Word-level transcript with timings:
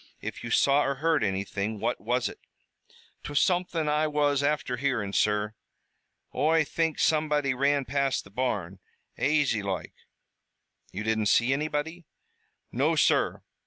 If 0.19 0.43
you 0.43 0.49
saw 0.49 0.83
or 0.83 0.95
heard 0.95 1.23
anything, 1.23 1.79
what 1.79 2.01
was 2.01 2.27
it?" 2.27 2.39
"'Twas 3.23 3.39
something 3.39 3.87
Oi 3.87 4.09
was 4.09 4.41
afther 4.41 4.77
hearin', 4.77 5.13
sur. 5.13 5.53
Oi 6.33 6.63
think 6.63 6.97
somebody 6.97 7.53
ran 7.53 7.85
past 7.85 8.23
the 8.23 8.31
barn, 8.31 8.79
aisy 9.19 9.61
loike." 9.61 9.93
"You 10.91 11.03
didn't 11.03 11.27
see 11.27 11.53
anybody?" 11.53 12.07
"No, 12.71 12.95
sur. 12.95 13.43